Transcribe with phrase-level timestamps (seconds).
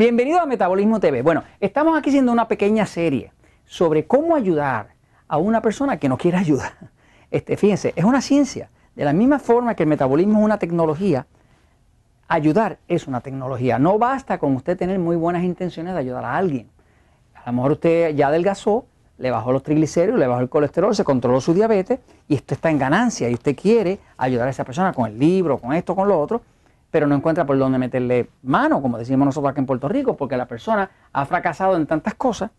[0.00, 1.20] Bienvenido a Metabolismo TV.
[1.20, 3.34] Bueno, estamos aquí haciendo una pequeña serie
[3.66, 4.94] sobre cómo ayudar
[5.28, 6.72] a una persona que no quiere ayuda.
[7.30, 8.70] Este, fíjense, es una ciencia.
[8.96, 11.26] De la misma forma que el metabolismo es una tecnología,
[12.28, 13.78] ayudar es una tecnología.
[13.78, 16.70] No basta con usted tener muy buenas intenciones de ayudar a alguien.
[17.34, 18.86] A lo mejor usted ya adelgazó,
[19.18, 22.70] le bajó los triglicéridos, le bajó el colesterol, se controló su diabetes y esto está
[22.70, 26.08] en ganancia y usted quiere ayudar a esa persona con el libro, con esto, con
[26.08, 26.40] lo otro,
[26.90, 30.36] pero no encuentra por dónde meterle mano, como decimos nosotros aquí en Puerto Rico, porque
[30.36, 32.50] la persona ha fracasado en tantas cosas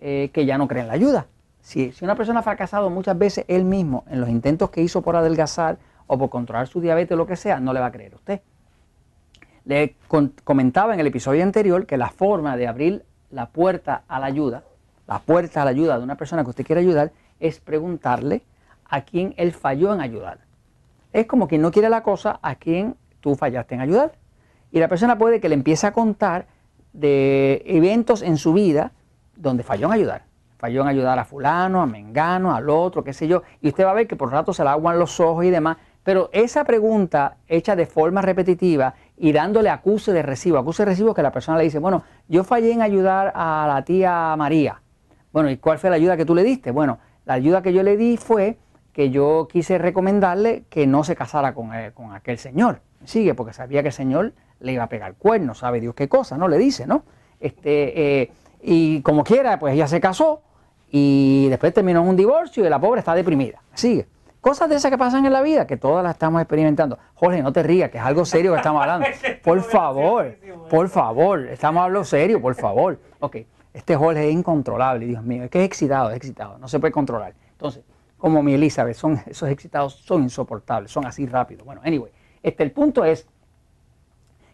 [0.00, 1.26] eh, que ya no cree en la ayuda.
[1.60, 5.16] Si, una persona ha fracasado muchas veces él mismo en los intentos que hizo por
[5.16, 8.14] adelgazar o por controlar su diabetes o lo que sea, no le va a creer
[8.14, 8.40] usted.
[9.64, 9.96] Le
[10.44, 14.62] comentaba en el episodio anterior que la forma de abrir la puerta a la ayuda
[15.08, 18.42] la puerta a la ayuda de una persona que usted quiere ayudar es preguntarle
[18.84, 20.40] a quién él falló en ayudar.
[21.12, 24.12] Es como quien no quiere la cosa a quien tú fallaste en ayudar.
[24.70, 26.46] Y la persona puede que le empiece a contar
[26.92, 28.92] de eventos en su vida
[29.36, 30.22] donde falló en ayudar.
[30.58, 33.42] Falló en ayudar a fulano, a mengano, al otro, qué sé yo.
[33.60, 35.76] Y usted va a ver que por rato se le aguan los ojos y demás.
[36.02, 41.14] Pero esa pregunta hecha de forma repetitiva y dándole acuse de recibo, acuse de recibo
[41.14, 44.80] que la persona le dice, bueno, yo fallé en ayudar a la tía María
[45.32, 46.70] bueno, ¿y cuál fue la ayuda que tú le diste?
[46.70, 48.58] Bueno, la ayuda que yo le di fue
[48.92, 52.80] que yo quise recomendarle que no se casara con, eh, aquel señor.
[53.04, 56.36] Sigue, porque sabía que el señor le iba a pegar cuerno, sabe Dios qué cosa,
[56.36, 56.48] ¿no?
[56.48, 57.04] Le dice, ¿no?
[57.40, 60.42] Este, eh, y como quiera, pues ella se casó
[60.90, 63.62] y después terminó en un divorcio y la pobre está deprimida.
[63.74, 64.06] Sigue.
[64.40, 66.98] Cosas de esas que pasan en la vida, que todas las estamos experimentando.
[67.14, 69.06] Jorge, no te rías, que es algo serio que estamos hablando.
[69.42, 70.36] Por favor,
[70.70, 72.98] por favor, estamos hablando serio, por favor.
[73.20, 73.36] Ok.
[73.72, 76.92] Este Jorge es incontrolable, Dios mío, es que es excitado, es excitado, no se puede
[76.92, 77.34] controlar.
[77.52, 77.84] Entonces,
[78.16, 81.64] como mi Elizabeth, son, esos excitados son insoportables, son así rápidos.
[81.64, 82.10] Bueno, anyway,
[82.42, 83.26] este, el punto es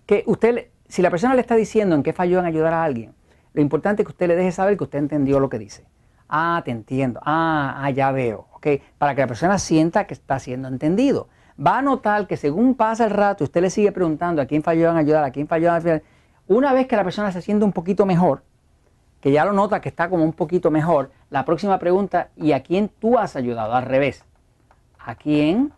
[0.07, 3.15] que usted, si la persona le está diciendo en qué falló en ayudar a alguien,
[3.53, 5.85] lo importante es que usted le deje saber que usted entendió lo que dice.
[6.29, 7.21] Ah, te entiendo.
[7.25, 8.49] Ah, ah, ya veo.
[8.55, 8.67] ¿ok?
[8.99, 11.29] Para que la persona sienta que está siendo entendido.
[11.65, 14.91] Va a notar que según pasa el rato, usted le sigue preguntando a quién falló
[14.91, 16.03] en ayudar, a quién falló en ayudar.
[16.49, 18.43] Una vez que la persona se siente un poquito mejor,
[19.21, 22.63] que ya lo nota que está como un poquito mejor, la próxima pregunta, ¿y a
[22.63, 23.75] quién tú has ayudado?
[23.75, 24.25] Al revés.
[24.99, 25.73] ¿A quién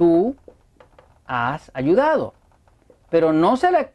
[0.00, 0.34] tú
[1.26, 2.32] has ayudado?
[3.10, 3.90] Pero no se le,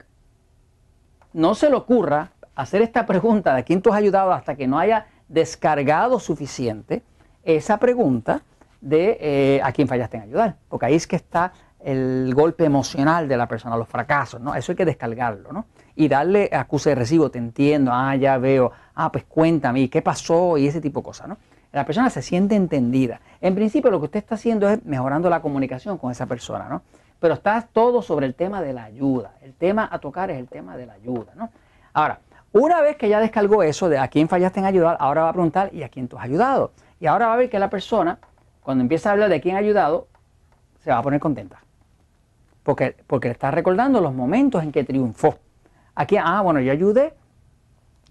[1.33, 4.67] no se le ocurra hacer esta pregunta de a quién tú has ayudado hasta que
[4.67, 7.01] no haya descargado suficiente
[7.43, 8.43] esa pregunta
[8.81, 10.57] de eh, a quién fallaste en ayudar.
[10.69, 14.53] Porque ahí es que está el golpe emocional de la persona, los fracasos, ¿no?
[14.53, 15.65] Eso hay que descargarlo, ¿no?
[15.95, 20.55] Y darle acuse de recibo, te entiendo, ah, ya veo, ah, pues cuéntame, ¿qué pasó?
[20.59, 21.37] Y ese tipo de cosas, ¿no?
[21.75, 23.19] La persona se siente entendida.
[23.41, 26.81] En principio lo que usted está haciendo es mejorando la comunicación con esa persona, ¿no?
[27.19, 29.33] Pero está todo sobre el tema de la ayuda.
[29.41, 31.49] El tema a tocar es el tema de la ayuda, ¿no?
[31.93, 32.19] Ahora,
[32.53, 35.33] una vez que ya descargó eso de a quién fallaste en ayudar, ahora va a
[35.33, 36.71] preguntar, ¿y a quién tú has ayudado?
[36.99, 38.19] Y ahora va a ver que la persona,
[38.61, 40.07] cuando empieza a hablar de quién ha ayudado,
[40.79, 41.59] se va a poner contenta
[42.65, 45.37] porque, porque le está recordando los momentos en que triunfó.
[45.93, 47.13] Aquí, ah, bueno, yo ayudé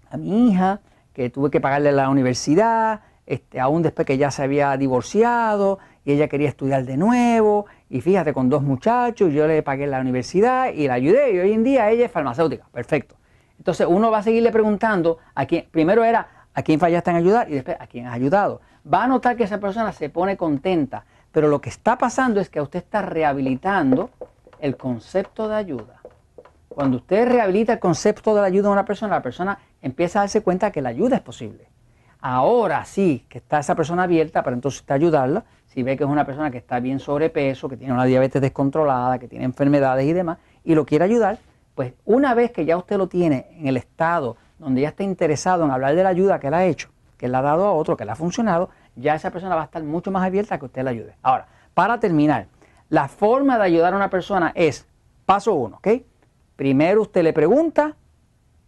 [0.09, 0.79] a mi hija,
[1.13, 6.11] que tuve que pagarle la universidad, este, aún después que ya se había divorciado y
[6.11, 10.71] ella quería estudiar de nuevo, y fíjate, con dos muchachos, yo le pagué la universidad
[10.71, 13.15] y la ayudé, y hoy en día ella es farmacéutica, perfecto.
[13.57, 17.49] Entonces uno va a seguirle preguntando a quién, primero era a quién fallaste en ayudar
[17.49, 18.61] y después a quién has ayudado.
[18.91, 22.49] Va a notar que esa persona se pone contenta, pero lo que está pasando es
[22.49, 24.09] que usted está rehabilitando
[24.59, 26.01] el concepto de ayuda.
[26.69, 30.23] Cuando usted rehabilita el concepto de la ayuda a una persona, la persona empieza a
[30.23, 31.67] darse cuenta que la ayuda es posible.
[32.27, 35.43] Ahora sí, que está esa persona abierta para entonces usted ayudarla.
[35.67, 39.19] Si ve que es una persona que está bien sobrepeso, que tiene una diabetes descontrolada,
[39.19, 41.37] que tiene enfermedades y demás, y lo quiere ayudar,
[41.75, 45.65] pues una vez que ya usted lo tiene en el estado donde ya está interesado
[45.65, 46.89] en hablar de la ayuda que él ha hecho,
[47.19, 49.65] que él ha dado a otro, que le ha funcionado, ya esa persona va a
[49.65, 51.15] estar mucho más abierta a que usted la ayude.
[51.21, 51.45] Ahora,
[51.75, 52.47] para terminar,
[52.89, 54.87] la forma de ayudar a una persona es,
[55.27, 55.89] paso uno, ¿ok?
[56.55, 57.95] Primero usted le pregunta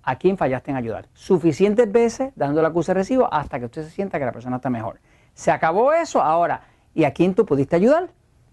[0.08, 1.10] a quién fallaste en ayudar.
[1.14, 4.56] Suficientes veces dando la acusa de recibo hasta que usted se sienta que la persona
[4.56, 5.02] está mejor.
[5.34, 6.62] Se acabó eso, ahora,
[6.94, 8.08] ¿y a quién tú pudiste ayudar?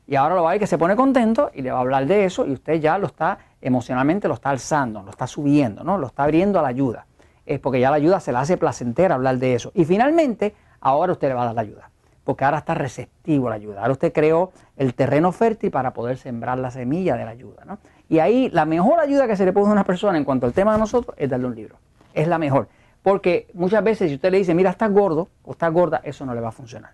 [0.08, 2.06] Y ahora lo va a ver que se pone contento y le va a hablar
[2.06, 5.96] de eso y usted ya lo está emocionalmente, lo está alzando, lo está subiendo, ¿no?
[5.96, 7.06] Lo está abriendo a la ayuda.
[7.46, 9.70] Es porque ya la ayuda se le hace placentera hablar de eso.
[9.76, 11.90] Y finalmente, ahora usted le va a dar la ayuda
[12.24, 13.80] porque ahora está receptivo a la ayuda.
[13.82, 17.64] Ahora usted creó el terreno fértil para poder sembrar la semilla de la ayuda.
[17.66, 17.78] ¿no?
[18.08, 20.46] Y ahí la mejor ayuda que se le puede dar a una persona en cuanto
[20.46, 21.76] al tema de nosotros es darle un libro.
[22.12, 22.68] Es la mejor.
[23.02, 26.34] Porque muchas veces si usted le dice, mira, estás gordo o estás gorda, eso no
[26.34, 26.92] le va a funcionar.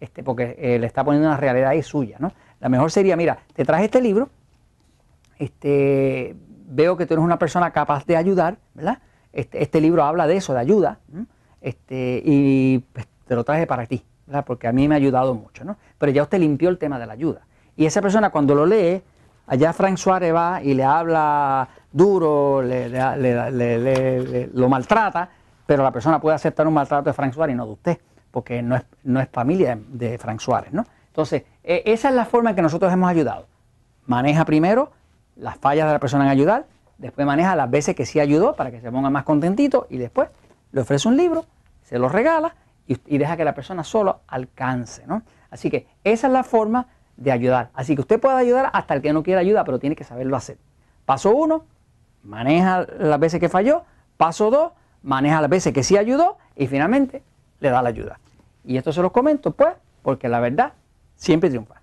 [0.00, 2.16] Este, porque eh, le está poniendo una realidad ahí suya.
[2.20, 2.32] ¿no?
[2.60, 4.30] La mejor sería, mira, te traje este libro,
[5.38, 6.36] este,
[6.68, 8.98] veo que tú eres una persona capaz de ayudar, ¿verdad?
[9.32, 10.98] Este, este libro habla de eso, de ayuda,
[11.60, 14.44] este, y pues, te lo traje para ti, ¿verdad?
[14.44, 15.76] Porque a mí me ha ayudado mucho, ¿no?
[15.98, 17.42] Pero ya usted limpió el tema de la ayuda.
[17.76, 19.02] Y esa persona cuando lo lee,
[19.48, 25.28] allá Frank Suárez va y le habla duro, le, lo maltrata,
[25.66, 27.98] pero la persona puede aceptar un maltrato de Frank Suárez y no de usted,
[28.30, 30.84] porque no es, no es familia de Frank Suárez, ¿no?
[31.08, 33.46] Entonces, e, esa es la forma en que nosotros hemos ayudado.
[34.06, 34.92] Maneja primero
[35.36, 36.66] las fallas de la persona en ayudar,
[36.98, 40.28] después maneja las veces que sí ayudó para que se ponga más contentito y después
[40.72, 41.46] le ofrece un libro,
[41.82, 42.54] se lo regala
[42.86, 45.06] y, deja que la persona solo alcance.
[45.06, 45.22] ¿no?
[45.50, 46.86] Así que esa es la forma
[47.18, 47.70] de ayudar.
[47.74, 50.36] Así que usted puede ayudar hasta el que no quiera ayuda, pero tiene que saberlo
[50.36, 50.56] hacer.
[51.04, 51.64] Paso uno,
[52.22, 53.82] maneja las veces que falló.
[54.16, 54.72] Paso dos,
[55.02, 57.22] maneja las veces que sí ayudó y finalmente
[57.60, 58.20] le da la ayuda.
[58.64, 60.72] Y esto se los comento pues porque la verdad
[61.16, 61.77] siempre triunfa.